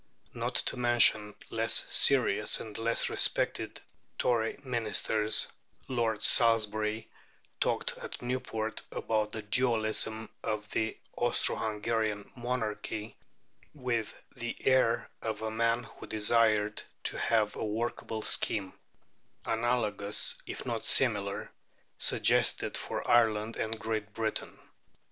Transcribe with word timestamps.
Not 0.33 0.55
to 0.55 0.77
mention 0.77 1.35
less 1.51 1.85
serious 1.91 2.59
and 2.59 2.75
less 2.79 3.07
respected 3.07 3.81
Tory 4.17 4.59
Ministers, 4.63 5.45
Lord 5.87 6.23
Salisbury 6.23 7.07
talked 7.59 7.95
at 7.99 8.19
Newport 8.19 8.81
about 8.91 9.31
the 9.31 9.43
dualism 9.43 10.27
of 10.41 10.67
the 10.71 10.97
Austro 11.15 11.55
Hungarian 11.55 12.31
Monarchy 12.35 13.15
with 13.75 14.19
the 14.35 14.55
air 14.65 15.07
of 15.21 15.43
a 15.43 15.51
man 15.51 15.83
who 15.83 16.07
desired 16.07 16.81
to 17.03 17.19
have 17.19 17.55
a 17.55 17.63
workable 17.63 18.23
scheme, 18.23 18.73
analogous, 19.45 20.33
if 20.47 20.65
not 20.65 20.83
similar, 20.83 21.51
suggested 21.99 22.75
for 22.75 23.07
Ireland 23.07 23.55
and 23.55 23.79
Great 23.79 24.13
Britain. 24.15 24.57